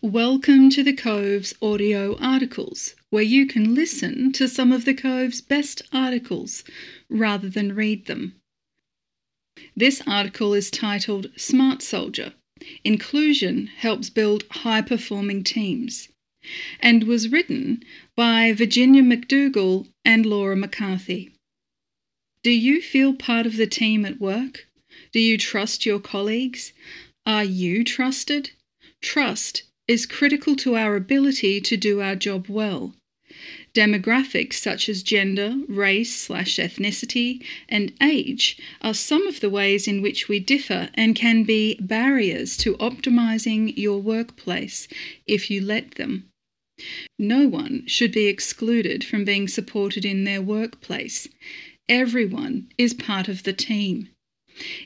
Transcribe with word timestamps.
Welcome 0.00 0.70
to 0.70 0.84
the 0.84 0.92
Cove's 0.92 1.54
audio 1.60 2.16
articles, 2.18 2.94
where 3.10 3.20
you 3.20 3.46
can 3.46 3.74
listen 3.74 4.30
to 4.34 4.46
some 4.46 4.70
of 4.70 4.84
the 4.84 4.94
Cove's 4.94 5.40
best 5.40 5.82
articles 5.92 6.62
rather 7.10 7.48
than 7.48 7.74
read 7.74 8.06
them. 8.06 8.36
This 9.76 10.00
article 10.06 10.54
is 10.54 10.70
titled 10.70 11.32
Smart 11.36 11.82
Soldier 11.82 12.34
Inclusion 12.84 13.66
Helps 13.66 14.08
Build 14.08 14.44
High 14.52 14.82
Performing 14.82 15.42
Teams 15.42 16.08
and 16.78 17.02
was 17.02 17.30
written 17.30 17.82
by 18.14 18.52
Virginia 18.52 19.02
McDougall 19.02 19.88
and 20.04 20.24
Laura 20.24 20.54
McCarthy. 20.54 21.32
Do 22.44 22.52
you 22.52 22.80
feel 22.80 23.14
part 23.14 23.46
of 23.46 23.56
the 23.56 23.66
team 23.66 24.04
at 24.06 24.20
work? 24.20 24.68
Do 25.10 25.18
you 25.18 25.36
trust 25.36 25.84
your 25.84 25.98
colleagues? 25.98 26.72
Are 27.26 27.42
you 27.42 27.82
trusted? 27.82 28.52
Trust 29.00 29.64
is 29.88 30.06
critical 30.06 30.54
to 30.54 30.76
our 30.76 30.94
ability 30.94 31.60
to 31.62 31.76
do 31.76 32.00
our 32.00 32.14
job 32.14 32.46
well. 32.48 32.94
Demographics 33.74 34.54
such 34.54 34.88
as 34.88 35.02
gender, 35.02 35.56
race 35.68 36.14
slash 36.14 36.56
ethnicity, 36.56 37.42
and 37.68 37.92
age 38.02 38.56
are 38.80 38.94
some 38.94 39.26
of 39.26 39.40
the 39.40 39.50
ways 39.50 39.88
in 39.88 40.02
which 40.02 40.28
we 40.28 40.38
differ 40.38 40.90
and 40.94 41.16
can 41.16 41.44
be 41.44 41.74
barriers 41.80 42.56
to 42.56 42.76
optimizing 42.76 43.76
your 43.76 44.00
workplace 44.00 44.88
if 45.26 45.50
you 45.50 45.60
let 45.60 45.92
them. 45.92 46.28
No 47.18 47.48
one 47.48 47.86
should 47.86 48.12
be 48.12 48.26
excluded 48.26 49.04
from 49.04 49.24
being 49.24 49.48
supported 49.48 50.04
in 50.04 50.24
their 50.24 50.42
workplace. 50.42 51.28
Everyone 51.88 52.68
is 52.78 52.94
part 52.94 53.28
of 53.28 53.42
the 53.42 53.52
team. 53.52 54.08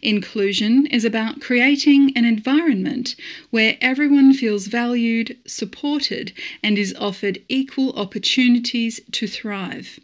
Inclusion 0.02 0.86
is 0.86 1.04
about 1.04 1.40
creating 1.40 2.12
an 2.16 2.24
environment 2.24 3.14
where 3.50 3.78
everyone 3.80 4.34
feels 4.34 4.66
valued, 4.66 5.36
supported, 5.46 6.32
and 6.62 6.78
is 6.78 6.94
offered 6.98 7.42
equal 7.48 7.92
opportunities 7.92 9.00
to 9.12 9.26
thrive. 9.26 9.98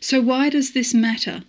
So, 0.00 0.20
why 0.20 0.50
does 0.50 0.72
this 0.72 0.92
matter? 0.92 1.44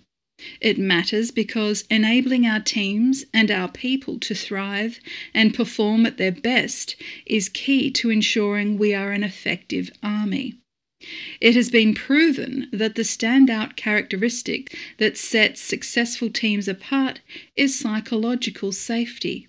It 0.60 0.78
matters 0.78 1.30
because 1.30 1.84
enabling 1.90 2.46
our 2.46 2.60
teams 2.60 3.24
and 3.32 3.50
our 3.50 3.68
people 3.68 4.18
to 4.20 4.34
thrive 4.34 5.00
and 5.32 5.54
perform 5.54 6.04
at 6.06 6.18
their 6.18 6.30
best 6.30 6.94
is 7.24 7.48
key 7.48 7.90
to 7.92 8.10
ensuring 8.10 8.78
we 8.78 8.92
are 8.92 9.12
an 9.12 9.24
effective 9.24 9.90
army. 10.02 10.54
It 11.42 11.54
has 11.54 11.68
been 11.68 11.92
proven 11.94 12.68
that 12.72 12.94
the 12.94 13.02
standout 13.02 13.76
characteristic 13.76 14.74
that 14.96 15.18
sets 15.18 15.60
successful 15.60 16.30
teams 16.30 16.68
apart 16.68 17.20
is 17.54 17.78
psychological 17.78 18.72
safety. 18.72 19.46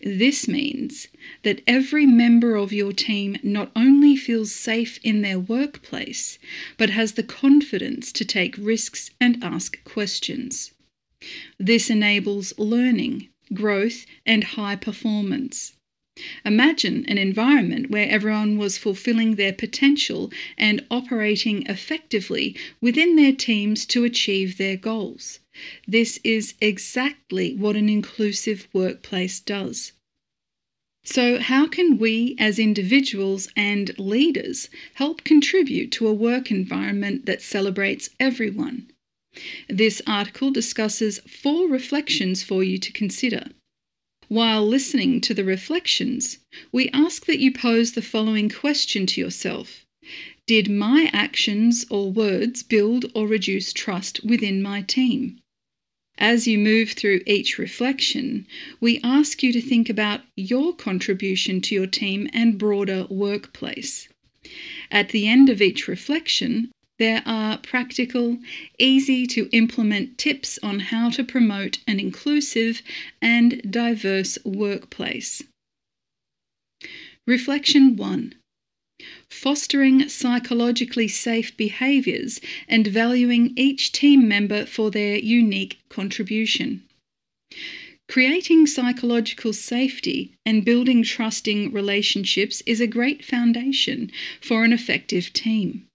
This 0.00 0.46
means 0.46 1.08
that 1.42 1.60
every 1.66 2.06
member 2.06 2.54
of 2.54 2.72
your 2.72 2.92
team 2.92 3.36
not 3.42 3.72
only 3.74 4.16
feels 4.16 4.52
safe 4.52 5.00
in 5.02 5.22
their 5.22 5.40
workplace, 5.40 6.38
but 6.78 6.90
has 6.90 7.12
the 7.12 7.24
confidence 7.24 8.12
to 8.12 8.24
take 8.24 8.56
risks 8.56 9.10
and 9.20 9.42
ask 9.42 9.82
questions. 9.84 10.70
This 11.58 11.90
enables 11.90 12.58
learning, 12.58 13.28
growth, 13.52 14.06
and 14.24 14.44
high 14.44 14.76
performance. 14.76 15.72
Imagine 16.44 17.04
an 17.06 17.18
environment 17.18 17.90
where 17.90 18.08
everyone 18.08 18.58
was 18.58 18.76
fulfilling 18.78 19.36
their 19.36 19.52
potential 19.52 20.30
and 20.58 20.84
operating 20.90 21.66
effectively 21.66 22.56
within 22.80 23.16
their 23.16 23.32
teams 23.32 23.86
to 23.86 24.04
achieve 24.04 24.56
their 24.56 24.76
goals. 24.76 25.40
This 25.86 26.20
is 26.22 26.54
exactly 26.60 27.54
what 27.54 27.76
an 27.76 27.88
inclusive 27.88 28.68
workplace 28.72 29.40
does. 29.40 29.92
So, 31.04 31.38
how 31.38 31.66
can 31.66 31.96
we 31.96 32.36
as 32.38 32.58
individuals 32.58 33.48
and 33.56 33.98
leaders 33.98 34.68
help 34.94 35.24
contribute 35.24 35.90
to 35.92 36.06
a 36.06 36.12
work 36.12 36.50
environment 36.50 37.24
that 37.26 37.40
celebrates 37.40 38.10
everyone? 38.20 38.90
This 39.68 40.02
article 40.06 40.50
discusses 40.50 41.20
four 41.20 41.68
reflections 41.68 42.42
for 42.42 42.62
you 42.62 42.78
to 42.78 42.92
consider. 42.92 43.46
While 44.30 44.64
listening 44.64 45.20
to 45.22 45.34
the 45.34 45.42
reflections, 45.42 46.38
we 46.70 46.88
ask 46.90 47.26
that 47.26 47.40
you 47.40 47.50
pose 47.50 47.90
the 47.90 48.00
following 48.00 48.48
question 48.48 49.04
to 49.06 49.20
yourself 49.20 49.84
Did 50.46 50.70
my 50.70 51.10
actions 51.12 51.84
or 51.90 52.12
words 52.12 52.62
build 52.62 53.10
or 53.12 53.26
reduce 53.26 53.72
trust 53.72 54.22
within 54.22 54.62
my 54.62 54.82
team? 54.82 55.40
As 56.16 56.46
you 56.46 56.58
move 56.58 56.92
through 56.92 57.22
each 57.26 57.58
reflection, 57.58 58.46
we 58.80 59.00
ask 59.02 59.42
you 59.42 59.52
to 59.52 59.60
think 59.60 59.90
about 59.90 60.20
your 60.36 60.76
contribution 60.76 61.60
to 61.62 61.74
your 61.74 61.88
team 61.88 62.30
and 62.32 62.56
broader 62.56 63.08
workplace. 63.10 64.08
At 64.92 65.08
the 65.08 65.26
end 65.26 65.50
of 65.50 65.60
each 65.60 65.88
reflection, 65.88 66.70
there 67.00 67.22
are 67.24 67.56
practical, 67.56 68.38
easy 68.78 69.26
to 69.26 69.48
implement 69.52 70.18
tips 70.18 70.58
on 70.62 70.78
how 70.78 71.08
to 71.08 71.24
promote 71.24 71.78
an 71.86 71.98
inclusive 71.98 72.82
and 73.22 73.62
diverse 73.72 74.36
workplace. 74.44 75.42
Reflection 77.26 77.96
1 77.96 78.34
Fostering 79.30 80.10
psychologically 80.10 81.08
safe 81.08 81.56
behaviours 81.56 82.38
and 82.68 82.86
valuing 82.86 83.54
each 83.56 83.92
team 83.92 84.28
member 84.28 84.66
for 84.66 84.90
their 84.90 85.16
unique 85.16 85.78
contribution. 85.88 86.82
Creating 88.08 88.66
psychological 88.66 89.54
safety 89.54 90.34
and 90.44 90.66
building 90.66 91.02
trusting 91.02 91.72
relationships 91.72 92.62
is 92.66 92.78
a 92.78 92.86
great 92.86 93.24
foundation 93.24 94.12
for 94.42 94.64
an 94.64 94.72
effective 94.74 95.32
team. 95.32 95.86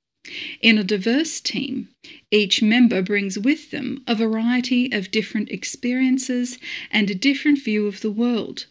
In 0.60 0.80
a 0.80 0.84
diverse 0.84 1.40
team, 1.40 1.90
each 2.32 2.60
member 2.64 3.04
brings 3.04 3.38
with 3.38 3.70
them 3.70 4.04
a 4.08 4.16
variety 4.16 4.92
of 4.92 5.12
different 5.12 5.52
experiences 5.52 6.58
and 6.90 7.12
a 7.12 7.14
different 7.14 7.62
view 7.62 7.86
of 7.86 8.02
the 8.02 8.10
world. 8.10 8.66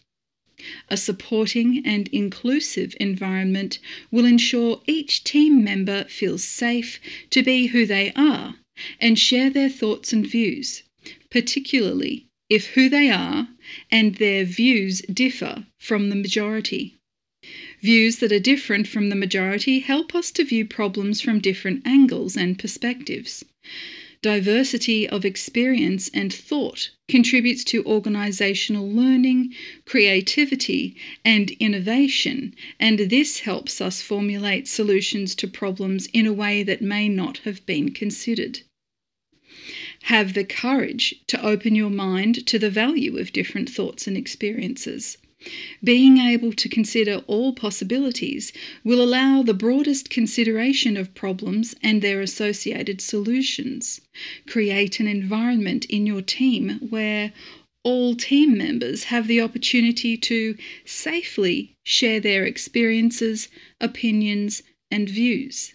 A 0.88 0.96
supporting 0.96 1.80
and 1.86 2.08
inclusive 2.08 2.96
environment 2.98 3.78
will 4.10 4.24
ensure 4.24 4.82
each 4.88 5.22
team 5.22 5.62
member 5.62 6.06
feels 6.06 6.42
safe 6.42 6.98
to 7.30 7.40
be 7.40 7.66
who 7.68 7.86
they 7.86 8.12
are 8.16 8.56
and 9.00 9.16
share 9.16 9.48
their 9.48 9.68
thoughts 9.68 10.12
and 10.12 10.26
views, 10.26 10.82
particularly 11.30 12.26
if 12.50 12.66
who 12.74 12.88
they 12.88 13.10
are 13.10 13.48
and 13.92 14.16
their 14.16 14.44
views 14.44 15.02
differ 15.02 15.66
from 15.78 16.08
the 16.10 16.16
majority. 16.16 16.96
Views 17.84 18.16
that 18.20 18.32
are 18.32 18.38
different 18.38 18.88
from 18.88 19.10
the 19.10 19.14
majority 19.14 19.80
help 19.80 20.14
us 20.14 20.30
to 20.30 20.42
view 20.42 20.64
problems 20.64 21.20
from 21.20 21.38
different 21.38 21.82
angles 21.84 22.34
and 22.34 22.58
perspectives. 22.58 23.44
Diversity 24.22 25.06
of 25.06 25.26
experience 25.26 26.08
and 26.14 26.32
thought 26.32 26.88
contributes 27.08 27.62
to 27.64 27.84
organisational 27.84 28.90
learning, 28.90 29.52
creativity, 29.84 30.96
and 31.26 31.50
innovation, 31.60 32.54
and 32.80 33.00
this 33.00 33.40
helps 33.40 33.82
us 33.82 34.00
formulate 34.00 34.66
solutions 34.66 35.34
to 35.34 35.46
problems 35.46 36.08
in 36.14 36.26
a 36.26 36.32
way 36.32 36.62
that 36.62 36.80
may 36.80 37.06
not 37.06 37.36
have 37.44 37.66
been 37.66 37.90
considered. 37.90 38.60
Have 40.04 40.32
the 40.32 40.44
courage 40.44 41.16
to 41.26 41.44
open 41.44 41.74
your 41.74 41.90
mind 41.90 42.46
to 42.46 42.58
the 42.58 42.70
value 42.70 43.18
of 43.18 43.34
different 43.34 43.68
thoughts 43.68 44.06
and 44.06 44.16
experiences. 44.16 45.18
Being 45.82 46.18
able 46.18 46.52
to 46.52 46.68
consider 46.68 47.22
all 47.26 47.52
possibilities 47.52 48.52
will 48.82 49.02
allow 49.02 49.42
the 49.42 49.52
broadest 49.52 50.08
consideration 50.08 50.96
of 50.96 51.14
problems 51.14 51.74
and 51.82 52.00
their 52.00 52.22
associated 52.22 53.00
solutions. 53.00 54.00
Create 54.46 55.00
an 55.00 55.06
environment 55.06 55.84
in 55.86 56.06
your 56.06 56.22
team 56.22 56.78
where 56.88 57.32
all 57.82 58.14
team 58.14 58.56
members 58.56 59.04
have 59.04 59.26
the 59.26 59.40
opportunity 59.40 60.16
to 60.16 60.56
safely 60.86 61.76
share 61.84 62.20
their 62.20 62.46
experiences, 62.46 63.48
opinions, 63.80 64.62
and 64.90 65.08
views. 65.08 65.74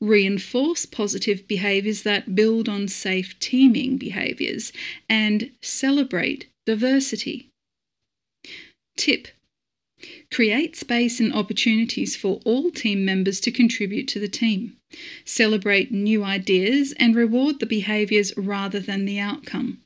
Reinforce 0.00 0.84
positive 0.84 1.46
behaviours 1.48 2.02
that 2.02 2.34
build 2.34 2.68
on 2.68 2.88
safe 2.88 3.38
teaming 3.38 3.96
behaviours 3.96 4.72
and 5.08 5.52
celebrate 5.62 6.48
diversity. 6.66 7.49
Tip 9.00 9.28
Create 10.30 10.76
space 10.76 11.20
and 11.20 11.32
opportunities 11.32 12.14
for 12.16 12.38
all 12.44 12.70
team 12.70 13.02
members 13.02 13.40
to 13.40 13.50
contribute 13.50 14.06
to 14.08 14.20
the 14.20 14.28
team. 14.28 14.76
Celebrate 15.24 15.90
new 15.90 16.22
ideas 16.22 16.92
and 16.98 17.16
reward 17.16 17.60
the 17.60 17.66
behaviours 17.66 18.36
rather 18.36 18.78
than 18.78 19.06
the 19.06 19.18
outcome. 19.18 19.80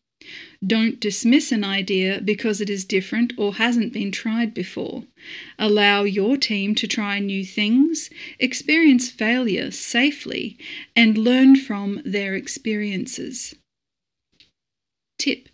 Don't 0.66 0.98
dismiss 0.98 1.52
an 1.52 1.62
idea 1.62 2.20
because 2.24 2.60
it 2.60 2.68
is 2.68 2.84
different 2.84 3.32
or 3.36 3.54
hasn't 3.54 3.92
been 3.92 4.10
tried 4.10 4.52
before. 4.52 5.04
Allow 5.60 6.02
your 6.02 6.36
team 6.36 6.74
to 6.74 6.88
try 6.88 7.20
new 7.20 7.44
things, 7.44 8.10
experience 8.40 9.10
failure 9.10 9.70
safely, 9.70 10.58
and 10.96 11.16
learn 11.16 11.54
from 11.54 12.02
their 12.04 12.34
experiences. 12.34 13.54
Tip 15.20 15.50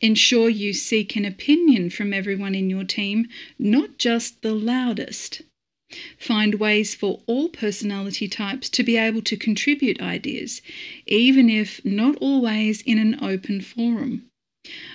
Ensure 0.00 0.48
you 0.48 0.72
seek 0.72 1.16
an 1.16 1.24
opinion 1.24 1.90
from 1.90 2.12
everyone 2.12 2.54
in 2.54 2.70
your 2.70 2.84
team, 2.84 3.28
not 3.58 3.98
just 3.98 4.42
the 4.42 4.54
loudest. 4.54 5.42
Find 6.18 6.56
ways 6.56 6.94
for 6.94 7.22
all 7.26 7.48
personality 7.48 8.26
types 8.26 8.68
to 8.70 8.82
be 8.82 8.96
able 8.96 9.22
to 9.22 9.36
contribute 9.36 10.00
ideas, 10.00 10.60
even 11.06 11.48
if 11.48 11.84
not 11.84 12.16
always 12.16 12.82
in 12.82 12.98
an 12.98 13.22
open 13.22 13.60
forum. 13.60 14.26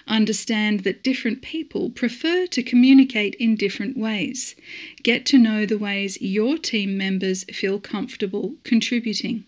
Understand 0.06 0.82
that 0.82 1.02
different 1.02 1.42
people 1.42 1.90
prefer 1.92 2.46
to 2.48 2.62
communicate 2.62 3.36
in 3.36 3.56
different 3.56 3.96
ways. 3.96 4.56
Get 5.02 5.26
to 5.28 5.38
know 5.38 5.66
the 5.66 5.78
ways 5.78 6.22
your 6.22 6.58
team 6.58 6.98
members 6.98 7.46
feel 7.46 7.80
comfortable 7.80 8.58
contributing. 8.66 9.46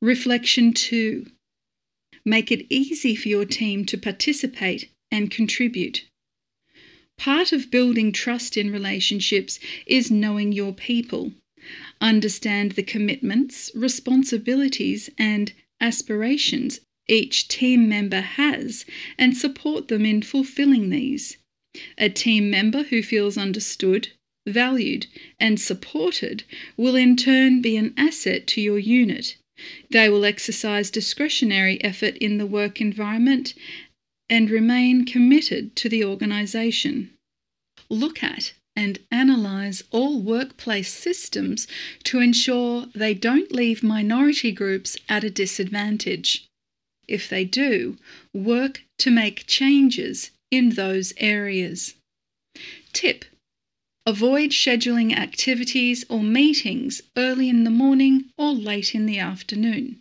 Reflection 0.00 0.72
2 0.72 1.26
Make 2.28 2.52
it 2.52 2.66
easy 2.68 3.14
for 3.14 3.30
your 3.30 3.46
team 3.46 3.86
to 3.86 3.96
participate 3.96 4.90
and 5.10 5.30
contribute. 5.30 6.04
Part 7.16 7.52
of 7.52 7.70
building 7.70 8.12
trust 8.12 8.58
in 8.58 8.70
relationships 8.70 9.58
is 9.86 10.10
knowing 10.10 10.52
your 10.52 10.74
people. 10.74 11.32
Understand 12.02 12.72
the 12.72 12.82
commitments, 12.82 13.70
responsibilities, 13.74 15.08
and 15.16 15.54
aspirations 15.80 16.80
each 17.08 17.48
team 17.48 17.88
member 17.88 18.20
has 18.20 18.84
and 19.16 19.34
support 19.34 19.88
them 19.88 20.04
in 20.04 20.20
fulfilling 20.20 20.90
these. 20.90 21.38
A 21.96 22.10
team 22.10 22.50
member 22.50 22.82
who 22.82 23.02
feels 23.02 23.38
understood, 23.38 24.08
valued, 24.46 25.06
and 25.40 25.58
supported 25.58 26.44
will 26.76 26.94
in 26.94 27.16
turn 27.16 27.62
be 27.62 27.78
an 27.78 27.94
asset 27.96 28.46
to 28.48 28.60
your 28.60 28.78
unit. 28.78 29.38
They 29.90 30.08
will 30.08 30.24
exercise 30.24 30.90
discretionary 30.90 31.82
effort 31.82 32.16
in 32.18 32.38
the 32.38 32.46
work 32.46 32.80
environment 32.80 33.54
and 34.28 34.50
remain 34.50 35.04
committed 35.04 35.74
to 35.76 35.88
the 35.88 36.04
organisation. 36.04 37.10
Look 37.88 38.22
at 38.22 38.52
and 38.76 39.00
analyse 39.10 39.82
all 39.90 40.20
workplace 40.20 40.92
systems 40.92 41.66
to 42.04 42.20
ensure 42.20 42.86
they 42.94 43.14
don't 43.14 43.50
leave 43.50 43.82
minority 43.82 44.52
groups 44.52 44.96
at 45.08 45.24
a 45.24 45.30
disadvantage. 45.30 46.46
If 47.08 47.28
they 47.28 47.44
do, 47.44 47.96
work 48.32 48.84
to 48.98 49.10
make 49.10 49.46
changes 49.46 50.30
in 50.50 50.70
those 50.70 51.12
areas. 51.16 51.94
Tip 52.92 53.24
Avoid 54.08 54.52
scheduling 54.52 55.14
activities 55.14 56.02
or 56.08 56.22
meetings 56.22 57.02
early 57.14 57.50
in 57.50 57.64
the 57.64 57.70
morning 57.70 58.30
or 58.38 58.54
late 58.54 58.94
in 58.94 59.04
the 59.04 59.18
afternoon. 59.18 60.00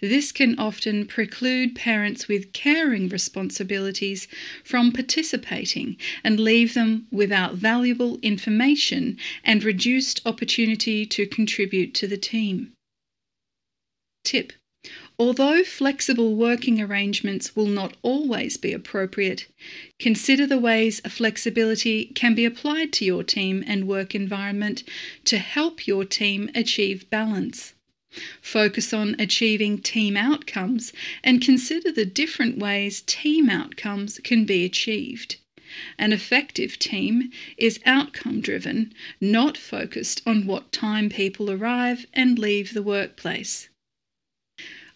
This 0.00 0.32
can 0.32 0.58
often 0.58 1.06
preclude 1.06 1.76
parents 1.76 2.26
with 2.26 2.52
caring 2.52 3.08
responsibilities 3.08 4.26
from 4.64 4.90
participating 4.90 5.96
and 6.24 6.40
leave 6.40 6.74
them 6.74 7.06
without 7.12 7.54
valuable 7.54 8.18
information 8.20 9.16
and 9.44 9.62
reduced 9.62 10.20
opportunity 10.26 11.06
to 11.06 11.24
contribute 11.24 11.94
to 11.94 12.08
the 12.08 12.18
team. 12.18 12.72
Tip 14.24 14.54
Although 15.18 15.64
flexible 15.64 16.34
working 16.34 16.78
arrangements 16.78 17.56
will 17.56 17.68
not 17.68 17.96
always 18.02 18.58
be 18.58 18.74
appropriate, 18.74 19.46
consider 19.98 20.46
the 20.46 20.58
ways 20.58 21.00
flexibility 21.08 22.12
can 22.14 22.34
be 22.34 22.44
applied 22.44 22.92
to 22.92 23.04
your 23.06 23.24
team 23.24 23.64
and 23.66 23.88
work 23.88 24.14
environment 24.14 24.82
to 25.24 25.38
help 25.38 25.86
your 25.86 26.04
team 26.04 26.50
achieve 26.54 27.08
balance. 27.08 27.72
Focus 28.42 28.92
on 28.92 29.16
achieving 29.18 29.78
team 29.78 30.18
outcomes 30.18 30.92
and 31.24 31.40
consider 31.40 31.90
the 31.90 32.04
different 32.04 32.58
ways 32.58 33.02
team 33.06 33.48
outcomes 33.48 34.20
can 34.22 34.44
be 34.44 34.66
achieved. 34.66 35.36
An 35.98 36.12
effective 36.12 36.78
team 36.78 37.30
is 37.56 37.80
outcome 37.86 38.42
driven, 38.42 38.92
not 39.18 39.56
focused 39.56 40.20
on 40.26 40.46
what 40.46 40.72
time 40.72 41.08
people 41.08 41.50
arrive 41.50 42.04
and 42.12 42.38
leave 42.38 42.74
the 42.74 42.82
workplace. 42.82 43.70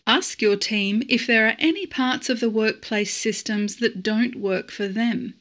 Ask 0.06 0.40
your 0.40 0.56
team 0.56 1.02
if 1.08 1.26
there 1.26 1.46
are 1.46 1.56
any 1.58 1.86
parts 1.86 2.28
of 2.28 2.40
the 2.40 2.50
workplace 2.50 3.14
systems 3.14 3.76
that 3.76 4.02
don't 4.02 4.36
work 4.36 4.70
for 4.70 4.88
them. 4.88 5.34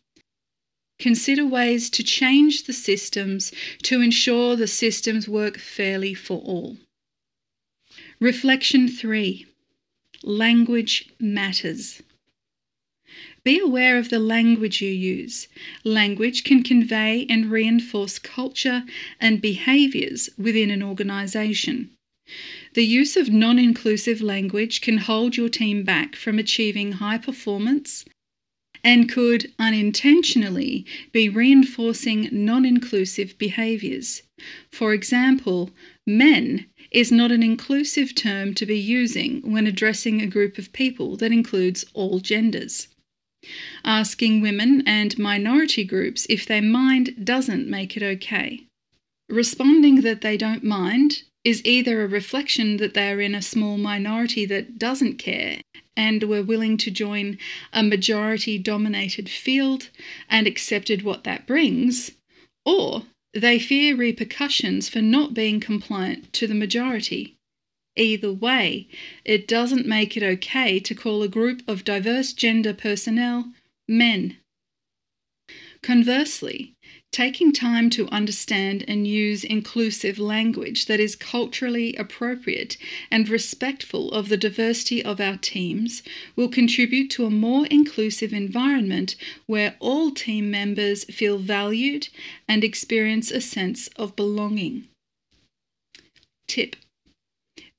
Consider 0.99 1.45
ways 1.45 1.89
to 1.91 2.03
change 2.03 2.63
the 2.63 2.73
systems 2.73 3.53
to 3.83 4.01
ensure 4.01 4.55
the 4.55 4.67
systems 4.67 5.29
work 5.29 5.57
fairly 5.57 6.13
for 6.13 6.39
all. 6.39 6.77
Reflection 8.19 8.89
3 8.89 9.45
Language 10.23 11.09
matters. 11.19 12.01
Be 13.45 13.57
aware 13.59 13.97
of 13.97 14.09
the 14.09 14.19
language 14.19 14.81
you 14.81 14.91
use. 14.91 15.47
Language 15.85 16.43
can 16.43 16.61
convey 16.61 17.25
and 17.29 17.49
reinforce 17.49 18.19
culture 18.19 18.83
and 19.21 19.41
behaviours 19.41 20.29
within 20.37 20.69
an 20.69 20.83
organisation. 20.83 21.91
The 22.73 22.85
use 22.85 23.17
of 23.17 23.29
non 23.29 23.57
inclusive 23.57 24.21
language 24.21 24.81
can 24.81 24.97
hold 24.97 25.35
your 25.35 25.49
team 25.49 25.83
back 25.83 26.15
from 26.15 26.37
achieving 26.37 26.93
high 26.93 27.17
performance 27.17 28.05
and 28.83 29.09
could 29.09 29.51
unintentionally 29.59 30.85
be 31.11 31.27
reinforcing 31.27 32.29
non 32.31 32.65
inclusive 32.65 33.37
behaviours. 33.37 34.21
For 34.71 34.93
example, 34.93 35.71
men 36.05 36.65
is 36.91 37.11
not 37.11 37.31
an 37.31 37.43
inclusive 37.43 38.15
term 38.15 38.53
to 38.53 38.65
be 38.65 38.79
using 38.79 39.41
when 39.41 39.67
addressing 39.67 40.21
a 40.21 40.27
group 40.27 40.57
of 40.57 40.71
people 40.71 41.17
that 41.17 41.31
includes 41.31 41.85
all 41.93 42.19
genders. 42.19 42.87
Asking 43.83 44.41
women 44.41 44.83
and 44.85 45.17
minority 45.17 45.83
groups 45.83 46.25
if 46.29 46.45
they 46.45 46.61
mind 46.61 47.25
doesn't 47.25 47.67
make 47.67 47.97
it 47.97 48.03
okay. 48.03 48.63
Responding 49.29 50.01
that 50.01 50.21
they 50.21 50.37
don't 50.37 50.63
mind 50.63 51.23
is 51.43 51.61
either 51.65 52.01
a 52.01 52.07
reflection 52.07 52.77
that 52.77 52.93
they 52.93 53.09
are 53.09 53.21
in 53.21 53.33
a 53.33 53.41
small 53.41 53.77
minority 53.77 54.45
that 54.45 54.77
doesn't 54.77 55.17
care 55.17 55.61
and 55.95 56.23
were 56.23 56.43
willing 56.43 56.77
to 56.77 56.91
join 56.91 57.37
a 57.73 57.83
majority 57.83 58.57
dominated 58.57 59.29
field 59.29 59.89
and 60.29 60.47
accepted 60.47 61.01
what 61.01 61.23
that 61.23 61.47
brings, 61.47 62.11
or 62.65 63.03
they 63.33 63.59
fear 63.59 63.95
repercussions 63.95 64.89
for 64.89 65.01
not 65.01 65.33
being 65.33 65.59
compliant 65.59 66.31
to 66.33 66.47
the 66.47 66.55
majority. 66.55 67.35
Either 67.95 68.31
way, 68.31 68.87
it 69.25 69.47
doesn't 69.47 69.85
make 69.85 70.15
it 70.15 70.23
okay 70.23 70.79
to 70.79 70.95
call 70.95 71.21
a 71.21 71.27
group 71.27 71.61
of 71.67 71.83
diverse 71.83 72.33
gender 72.33 72.73
personnel 72.73 73.51
men. 73.87 74.37
Conversely, 75.81 76.73
taking 77.11 77.51
time 77.51 77.89
to 77.89 78.07
understand 78.09 78.85
and 78.87 79.07
use 79.07 79.43
inclusive 79.43 80.19
language 80.19 80.85
that 80.85 80.99
is 80.99 81.15
culturally 81.15 81.95
appropriate 81.95 82.77
and 83.09 83.27
respectful 83.27 84.11
of 84.11 84.29
the 84.29 84.37
diversity 84.37 85.03
of 85.03 85.19
our 85.19 85.37
teams 85.37 86.03
will 86.35 86.47
contribute 86.47 87.09
to 87.09 87.25
a 87.25 87.31
more 87.31 87.65
inclusive 87.67 88.31
environment 88.31 89.15
where 89.47 89.75
all 89.79 90.11
team 90.11 90.51
members 90.51 91.03
feel 91.05 91.39
valued 91.39 92.07
and 92.47 92.63
experience 92.63 93.31
a 93.31 93.41
sense 93.41 93.87
of 93.95 94.15
belonging. 94.15 94.87
Tip 96.47 96.75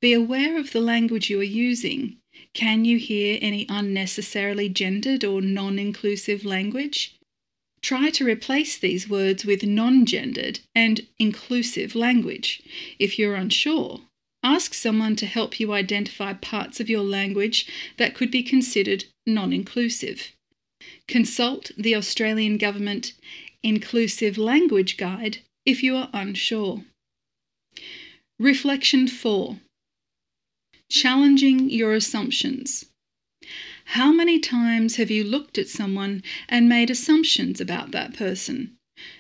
Be 0.01 0.13
aware 0.13 0.59
of 0.59 0.73
the 0.73 0.81
language 0.81 1.31
you 1.31 1.41
are 1.41 1.45
using. 1.45 2.17
Can 2.53 2.85
you 2.85 2.99
hear 2.99 3.39
any 3.41 3.65
unnecessarily 3.69 4.69
gendered 4.69 5.25
or 5.25 5.41
non 5.41 5.79
inclusive 5.79 6.45
language? 6.45 7.15
Try 7.83 8.11
to 8.11 8.25
replace 8.25 8.77
these 8.77 9.09
words 9.09 9.45
with 9.45 9.63
non 9.65 10.05
gendered 10.05 10.61
and 10.75 11.07
inclusive 11.19 11.95
language. 11.95 12.61
If 12.99 13.19
you're 13.19 13.35
unsure, 13.35 14.03
ask 14.43 14.75
someone 14.75 15.17
to 15.17 15.27
help 15.27 15.59
you 15.59 15.73
identify 15.73 16.35
parts 16.35 16.79
of 16.81 16.91
your 16.91 17.03
language 17.03 17.67
that 17.97 18.15
could 18.15 18.31
be 18.31 18.43
considered 18.43 19.07
non 19.27 19.53
inclusive. 19.53 20.33
Consult 21.09 21.71
the 21.77 21.95
Australian 21.95 22.59
Government 22.59 23.13
Inclusive 23.63 24.39
Language 24.39 24.97
Guide 24.97 25.39
if 25.67 25.83
you 25.83 25.97
are 25.97 26.11
unsure. 26.13 26.85
Reflection 28.39 29.09
4 29.09 29.59
Challenging 30.91 31.71
your 31.71 31.95
assumptions. 31.95 32.87
How 33.95 34.13
many 34.13 34.39
times 34.39 34.97
have 34.97 35.11
you 35.11 35.25
looked 35.25 35.59
at 35.59 35.69
someone 35.69 36.23
and 36.49 36.69
made 36.69 36.91
assumptions 36.91 37.61
about 37.61 37.91
that 37.91 38.15
person? 38.15 38.77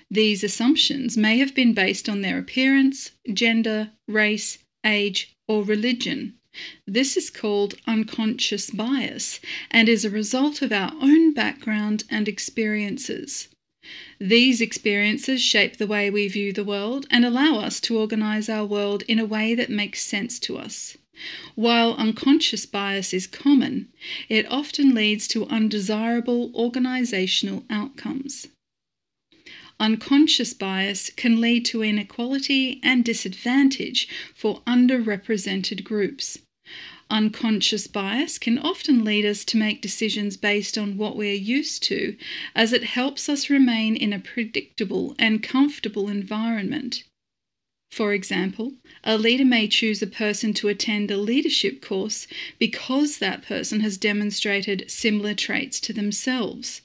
These 0.08 0.44
assumptions 0.44 1.16
may 1.16 1.38
have 1.38 1.56
been 1.56 1.72
based 1.72 2.08
on 2.08 2.20
their 2.20 2.38
appearance, 2.38 3.10
gender, 3.32 3.90
race, 4.06 4.58
age, 4.86 5.34
or 5.48 5.64
religion. 5.64 6.34
This 6.86 7.16
is 7.16 7.30
called 7.30 7.74
unconscious 7.88 8.70
bias 8.70 9.40
and 9.72 9.88
is 9.88 10.04
a 10.04 10.10
result 10.10 10.62
of 10.62 10.70
our 10.70 10.92
own 11.00 11.32
background 11.32 12.04
and 12.08 12.28
experiences. 12.28 13.48
These 14.20 14.60
experiences 14.60 15.42
shape 15.42 15.78
the 15.78 15.88
way 15.88 16.10
we 16.10 16.28
view 16.28 16.52
the 16.52 16.62
world 16.62 17.08
and 17.10 17.24
allow 17.24 17.58
us 17.58 17.80
to 17.80 17.98
organize 17.98 18.48
our 18.48 18.66
world 18.66 19.02
in 19.08 19.18
a 19.18 19.26
way 19.26 19.56
that 19.56 19.68
makes 19.68 20.00
sense 20.00 20.38
to 20.38 20.58
us. 20.58 20.96
While 21.54 21.94
unconscious 21.96 22.64
bias 22.64 23.12
is 23.12 23.26
common, 23.26 23.88
it 24.30 24.50
often 24.50 24.94
leads 24.94 25.28
to 25.28 25.46
undesirable 25.48 26.50
organisational 26.52 27.64
outcomes. 27.68 28.46
Unconscious 29.78 30.54
bias 30.54 31.10
can 31.16 31.38
lead 31.40 31.64
to 31.66 31.82
inequality 31.82 32.80
and 32.82 33.04
disadvantage 33.04 34.08
for 34.34 34.62
underrepresented 34.66 35.84
groups. 35.84 36.38
Unconscious 37.10 37.86
bias 37.86 38.38
can 38.38 38.58
often 38.58 39.04
lead 39.04 39.26
us 39.26 39.44
to 39.44 39.56
make 39.56 39.80
decisions 39.82 40.36
based 40.36 40.78
on 40.78 40.96
what 40.96 41.16
we're 41.16 41.34
used 41.34 41.82
to, 41.82 42.16
as 42.54 42.72
it 42.72 42.84
helps 42.84 43.28
us 43.28 43.50
remain 43.50 43.96
in 43.96 44.12
a 44.12 44.18
predictable 44.18 45.16
and 45.18 45.42
comfortable 45.42 46.08
environment. 46.08 47.02
For 47.92 48.14
example, 48.14 48.74
a 49.02 49.18
leader 49.18 49.44
may 49.44 49.66
choose 49.66 50.00
a 50.00 50.06
person 50.06 50.54
to 50.54 50.68
attend 50.68 51.10
a 51.10 51.16
leadership 51.16 51.80
course 51.80 52.28
because 52.56 53.18
that 53.18 53.42
person 53.42 53.80
has 53.80 53.98
demonstrated 53.98 54.84
similar 54.88 55.34
traits 55.34 55.80
to 55.80 55.92
themselves. 55.92 56.82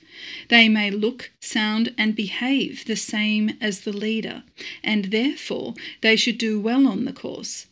They 0.48 0.68
may 0.68 0.90
look, 0.90 1.30
sound, 1.40 1.94
and 1.96 2.16
behave 2.16 2.86
the 2.86 2.96
same 2.96 3.56
as 3.62 3.82
the 3.82 3.94
leader, 3.94 4.44
and 4.84 5.06
therefore 5.06 5.76
they 6.02 6.16
should 6.16 6.40
do 6.40 6.60
well 6.60 6.88
on 6.88 7.06
the 7.06 7.14
course. 7.14 7.68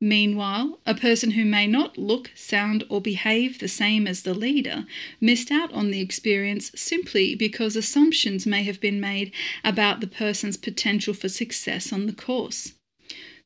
Meanwhile, 0.00 0.80
a 0.86 0.94
person 0.94 1.32
who 1.32 1.44
may 1.44 1.66
not 1.66 1.98
look, 1.98 2.30
sound, 2.36 2.84
or 2.88 3.00
behave 3.00 3.58
the 3.58 3.66
same 3.66 4.06
as 4.06 4.22
the 4.22 4.32
leader 4.32 4.86
missed 5.20 5.50
out 5.50 5.72
on 5.72 5.90
the 5.90 6.00
experience 6.00 6.70
simply 6.76 7.34
because 7.34 7.74
assumptions 7.74 8.46
may 8.46 8.62
have 8.62 8.80
been 8.80 9.00
made 9.00 9.32
about 9.64 10.00
the 10.00 10.06
person's 10.06 10.56
potential 10.56 11.14
for 11.14 11.28
success 11.28 11.92
on 11.92 12.06
the 12.06 12.12
course. 12.12 12.74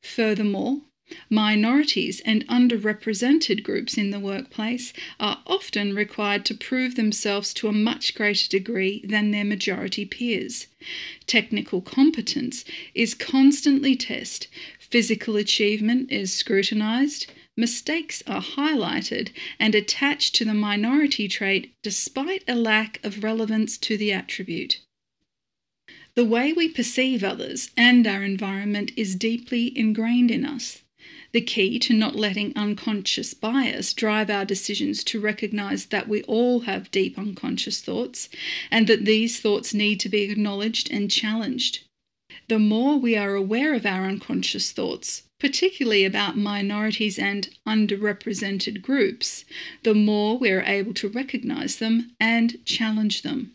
Furthermore, 0.02 0.82
minorities 1.28 2.20
and 2.20 2.46
underrepresented 2.48 3.62
groups 3.62 3.98
in 3.98 4.10
the 4.10 4.20
workplace 4.20 4.92
are 5.18 5.42
often 5.46 5.94
required 5.94 6.44
to 6.44 6.54
prove 6.54 6.94
themselves 6.94 7.52
to 7.54 7.68
a 7.68 7.72
much 7.72 8.14
greater 8.14 8.48
degree 8.48 9.00
than 9.04 9.30
their 9.30 9.44
majority 9.44 10.04
peers. 10.04 10.66
Technical 11.26 11.80
competence 11.80 12.64
is 12.94 13.14
constantly 13.14 13.96
tested, 13.96 14.48
physical 14.78 15.36
achievement 15.36 16.10
is 16.10 16.32
scrutinised, 16.32 17.26
mistakes 17.56 18.22
are 18.26 18.42
highlighted 18.42 19.28
and 19.58 19.74
attached 19.74 20.34
to 20.34 20.44
the 20.44 20.54
minority 20.54 21.28
trait 21.28 21.72
despite 21.82 22.42
a 22.48 22.54
lack 22.54 22.98
of 23.04 23.22
relevance 23.22 23.76
to 23.76 23.96
the 23.96 24.12
attribute. 24.12 24.80
The 26.14 26.24
way 26.26 26.52
we 26.52 26.68
perceive 26.68 27.24
others 27.24 27.70
and 27.76 28.06
our 28.06 28.22
environment 28.22 28.92
is 28.96 29.14
deeply 29.14 29.76
ingrained 29.76 30.30
in 30.30 30.44
us. 30.44 30.82
The 31.32 31.40
key 31.40 31.78
to 31.78 31.94
not 31.94 32.14
letting 32.14 32.52
unconscious 32.56 33.32
bias 33.32 33.94
drive 33.94 34.28
our 34.28 34.44
decisions 34.44 35.02
to 35.04 35.18
recognize 35.18 35.86
that 35.86 36.06
we 36.06 36.22
all 36.24 36.60
have 36.60 36.90
deep 36.90 37.18
unconscious 37.18 37.80
thoughts 37.80 38.28
and 38.70 38.86
that 38.86 39.06
these 39.06 39.40
thoughts 39.40 39.72
need 39.72 39.98
to 40.00 40.10
be 40.10 40.22
acknowledged 40.22 40.90
and 40.90 41.10
challenged. 41.10 41.80
The 42.48 42.58
more 42.58 42.98
we 42.98 43.16
are 43.16 43.34
aware 43.34 43.72
of 43.72 43.86
our 43.86 44.06
unconscious 44.06 44.72
thoughts, 44.72 45.22
particularly 45.40 46.04
about 46.04 46.36
minorities 46.36 47.18
and 47.18 47.48
underrepresented 47.66 48.82
groups, 48.82 49.46
the 49.84 49.94
more 49.94 50.36
we 50.36 50.50
are 50.50 50.62
able 50.64 50.92
to 50.94 51.08
recognize 51.08 51.76
them 51.76 52.12
and 52.20 52.62
challenge 52.66 53.22
them. 53.22 53.54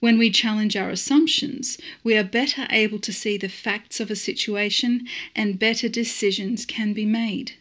When 0.00 0.18
we 0.18 0.30
challenge 0.30 0.76
our 0.76 0.90
assumptions, 0.90 1.78
we 2.02 2.16
are 2.16 2.24
better 2.24 2.66
able 2.70 2.98
to 3.00 3.12
see 3.12 3.36
the 3.36 3.48
facts 3.48 4.00
of 4.00 4.10
a 4.10 4.16
situation 4.16 5.06
and 5.34 5.58
better 5.58 5.88
decisions 5.88 6.66
can 6.66 6.92
be 6.92 7.06
made. 7.06 7.52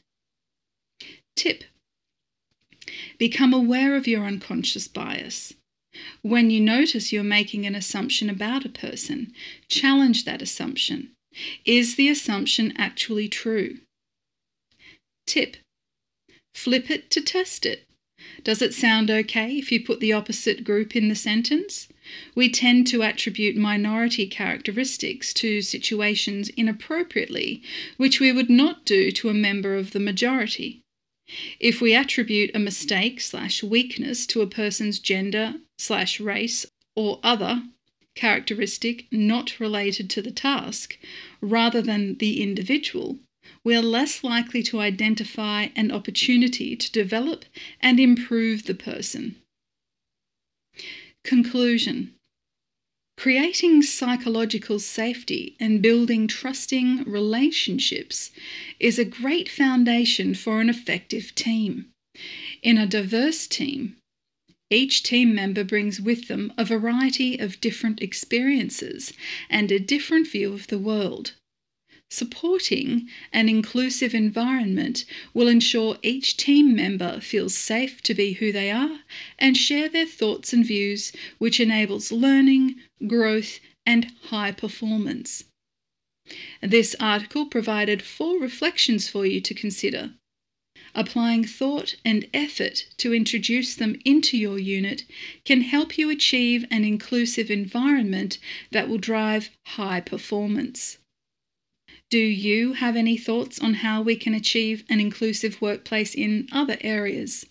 Tip 1.36 1.64
Become 3.18 3.54
aware 3.54 3.96
of 3.96 4.08
your 4.08 4.26
unconscious 4.26 4.88
bias. 4.88 5.54
When 6.22 6.50
you 6.50 6.60
notice 6.60 7.12
you're 7.12 7.24
making 7.24 7.66
an 7.66 7.76
assumption 7.76 8.30
about 8.30 8.66
a 8.66 8.70
person, 8.70 9.34
challenge 9.68 10.26
that 10.26 10.42
assumption. 10.42 11.12
Is 11.66 11.96
the 11.96 12.10
assumption 12.10 12.74
actually 12.78 13.30
true? 13.30 13.80
Tip 15.26 15.58
Flip 16.54 16.90
it 16.90 17.10
to 17.12 17.22
test 17.22 17.66
it. 17.66 17.88
Does 18.44 18.62
it 18.62 18.74
sound 18.74 19.10
okay 19.10 19.58
if 19.58 19.72
you 19.72 19.84
put 19.84 20.00
the 20.00 20.14
opposite 20.14 20.64
group 20.64 20.96
in 20.96 21.08
the 21.08 21.16
sentence? 21.16 21.88
We 22.36 22.50
tend 22.50 22.88
to 22.88 23.04
attribute 23.04 23.56
minority 23.56 24.28
characteristics 24.28 25.34
to 25.36 25.62
situations 25.62 26.50
inappropriately, 26.50 27.62
which 27.96 28.20
we 28.20 28.34
would 28.34 28.50
not 28.50 28.84
do 28.86 29.12
to 29.12 29.30
a 29.30 29.34
member 29.34 29.76
of 29.76 29.92
the 29.92 30.00
majority. 30.00 30.82
If 31.60 31.80
we 31.80 31.94
attribute 31.94 32.52
a 32.54 32.60
mistake 32.60 33.22
slash 33.22 33.64
weakness 33.64 34.26
to 34.26 34.42
a 34.42 34.48
person's 34.48 35.00
gender 35.00 35.56
slash 35.78 36.20
race 36.20 36.66
or 36.96 37.22
other 37.24 37.64
characteristic 38.16 39.06
not 39.10 39.60
related 39.60 40.10
to 40.10 40.22
the 40.22 40.32
task, 40.32 40.98
rather 41.40 41.82
than 41.82 42.18
the 42.18 42.42
individual, 42.42 43.20
we 43.64 43.74
are 43.76 43.82
less 43.82 44.24
likely 44.24 44.62
to 44.64 44.82
identify 44.82 45.70
an 45.76 45.92
opportunity 45.92 46.76
to 46.76 46.92
develop 46.92 47.46
and 47.80 48.00
improve 48.00 48.66
the 48.66 48.76
person. 48.76 49.38
Conclusion 51.24 52.16
Creating 53.18 53.84
psychological 53.84 54.80
safety 54.80 55.56
and 55.60 55.82
building 55.82 56.28
trusting 56.28 57.04
relationships 57.04 58.32
is 58.80 58.98
a 58.98 59.06
great 59.06 59.48
foundation 59.48 60.34
for 60.34 60.60
an 60.60 60.70
effective 60.70 61.36
team. 61.36 61.92
In 62.64 62.78
a 62.78 62.88
diverse 62.88 63.46
team, 63.46 63.98
each 64.72 65.04
team 65.04 65.36
member 65.36 65.64
brings 65.64 66.02
with 66.02 66.28
them 66.30 66.54
a 66.58 66.66
variety 66.66 67.38
of 67.38 67.62
different 67.62 68.02
experiences 68.02 69.14
and 69.50 69.72
a 69.72 69.80
different 69.80 70.28
view 70.28 70.54
of 70.54 70.68
the 70.68 70.80
world. 70.80 71.34
Supporting 72.14 73.08
an 73.32 73.48
inclusive 73.48 74.14
environment 74.14 75.06
will 75.34 75.48
ensure 75.48 75.98
each 76.04 76.36
team 76.36 76.76
member 76.76 77.22
feels 77.22 77.56
safe 77.56 78.02
to 78.02 78.14
be 78.14 78.34
who 78.34 78.52
they 78.52 78.70
are 78.70 79.00
and 79.40 79.56
share 79.56 79.88
their 79.88 80.06
thoughts 80.06 80.52
and 80.52 80.66
views, 80.66 81.14
which 81.38 81.62
enables 81.62 82.12
learning, 82.12 82.76
growth, 83.08 83.62
and 83.86 84.12
high 84.24 84.52
performance. 84.52 85.46
This 86.62 86.98
article 87.00 87.46
provided 87.46 88.02
four 88.02 88.40
reflections 88.40 89.08
for 89.08 89.26
you 89.26 89.40
to 89.40 89.54
consider. 89.54 90.12
Applying 90.94 91.46
thought 91.46 91.96
and 92.04 92.28
effort 92.34 92.88
to 92.98 93.14
introduce 93.14 93.74
them 93.74 93.98
into 94.04 94.38
your 94.38 94.60
unit 94.60 95.06
can 95.46 95.62
help 95.62 95.98
you 95.98 96.10
achieve 96.10 96.66
an 96.70 96.84
inclusive 96.84 97.50
environment 97.50 98.38
that 98.72 98.90
will 98.90 98.98
drive 98.98 99.50
high 99.66 100.02
performance. 100.02 100.98
Do 102.12 102.20
you 102.20 102.74
have 102.74 102.96
any 102.98 103.18
thoughts 103.18 103.58
on 103.60 103.76
how 103.76 104.02
we 104.02 104.18
can 104.18 104.34
achieve 104.34 104.84
an 104.90 105.00
inclusive 105.00 105.62
workplace 105.62 106.14
in 106.14 106.50
other 106.52 106.76
areas? 106.82 107.46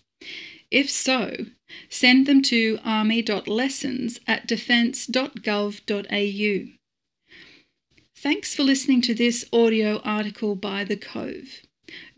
If 0.71 0.91
so, 0.91 1.47
send 1.89 2.27
them 2.27 2.43
to 2.43 2.79
army.lessons 2.85 4.21
at 4.27 4.47
defence.gov.au. 4.47 6.67
Thanks 8.17 8.55
for 8.55 8.63
listening 8.63 9.01
to 9.01 9.15
this 9.15 9.47
audio 9.51 9.99
article 10.05 10.55
by 10.55 10.85
The 10.85 10.99
Cove. 10.99 11.63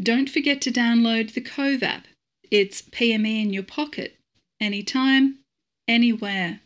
Don't 0.02 0.28
forget 0.28 0.60
to 0.62 0.72
download 0.72 1.34
the 1.34 1.40
Cove 1.40 1.84
app. 1.84 2.08
It's 2.50 2.82
PME 2.82 3.40
in 3.40 3.52
your 3.52 3.62
pocket, 3.62 4.16
anytime, 4.60 5.38
anywhere. 5.86 6.60